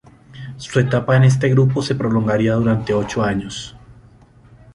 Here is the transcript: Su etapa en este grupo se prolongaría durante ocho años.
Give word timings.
Su 0.57 0.79
etapa 0.79 1.15
en 1.15 1.25
este 1.25 1.47
grupo 1.49 1.83
se 1.83 1.93
prolongaría 1.93 2.55
durante 2.55 2.91
ocho 2.91 3.21
años. 3.23 3.77